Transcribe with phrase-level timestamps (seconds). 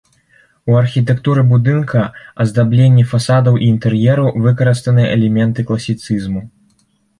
[0.69, 2.01] У архітэктуры будынка,
[2.45, 6.47] аздабленні фасадаў і інтэр'ераў выкарыстаныя элементы класіцызму.